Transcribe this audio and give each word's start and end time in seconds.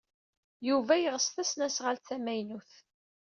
Yuba 0.67 0.93
yeɣs 0.97 1.25
tasnasɣalt 1.27 2.05
tamaynut. 2.07 2.71